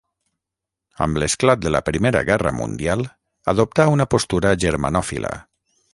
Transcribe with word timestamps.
Amb 1.05 1.19
l'esclat 1.23 1.61
de 1.65 1.73
la 1.75 1.81
Primera 1.91 2.23
Guerra 2.31 2.55
Mundial, 2.61 3.05
adoptà 3.55 3.89
una 3.99 4.09
postura 4.15 4.59
germanòfila. 4.65 5.37